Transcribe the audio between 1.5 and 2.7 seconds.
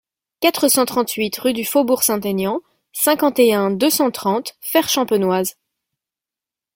du Faubourg Saint-Aignan,